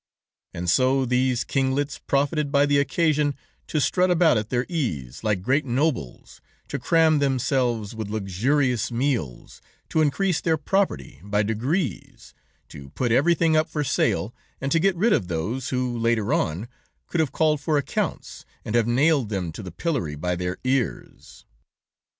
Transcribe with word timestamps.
"And 0.51 0.67
so 0.67 1.05
these 1.05 1.43
kinglets 1.43 1.99
profited 1.99 2.51
by 2.51 2.65
the 2.65 2.79
occasion 2.79 3.35
to 3.67 3.79
strut 3.79 4.09
about 4.09 4.35
at 4.35 4.49
their 4.49 4.65
ease 4.67 5.23
like 5.23 5.43
great 5.43 5.63
nobles, 5.63 6.41
to 6.69 6.79
cram 6.79 7.19
themselves 7.19 7.93
with 7.93 8.09
luxurious 8.09 8.91
meals, 8.91 9.61
to 9.89 10.01
increase 10.01 10.41
their 10.41 10.57
property 10.57 11.21
by 11.23 11.43
degrees, 11.43 12.33
to 12.69 12.89
put 12.89 13.11
everything 13.11 13.55
up 13.55 13.69
for 13.69 13.83
sale, 13.83 14.33
and 14.59 14.71
to 14.71 14.79
get 14.79 14.95
rid 14.95 15.13
of 15.13 15.27
those 15.27 15.69
who, 15.69 15.95
later 15.95 16.33
on, 16.33 16.67
could 17.05 17.19
have 17.19 17.31
called 17.31 17.61
for 17.61 17.77
accounts, 17.77 18.43
and 18.65 18.73
have 18.73 18.87
nailed 18.87 19.29
them 19.29 19.51
to 19.51 19.61
the 19.61 19.71
pillory 19.71 20.15
by 20.15 20.35
their 20.35 20.57
ears. 20.63 21.45